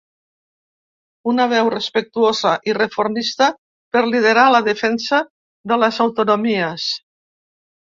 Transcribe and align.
Una 1.31 1.45
veu 1.51 1.69
respectuosa 1.73 2.53
i 2.71 2.75
reformista 2.79 3.51
per 3.97 4.03
liderar 4.09 4.47
la 4.57 4.63
defensa 4.71 5.23
de 5.75 5.81
les 5.85 6.03
autonomies. 6.09 6.91